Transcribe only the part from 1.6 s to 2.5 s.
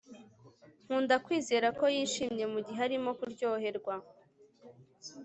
ko yishimye